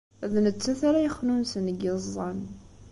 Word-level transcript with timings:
D 0.31 0.33
nettat 0.45 0.81
ara 0.89 1.05
yexnunsen 1.05 1.63
deg 1.69 1.77
yiẓẓan. 1.83 2.39